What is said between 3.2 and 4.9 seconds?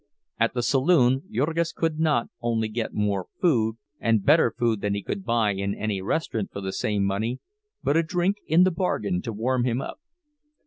food and better food